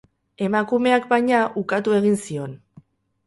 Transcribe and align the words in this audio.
Emakumeak, 0.45 1.05
baina, 1.11 1.43
ukatu 1.63 1.95
egin 1.99 2.17
zion. 2.25 2.57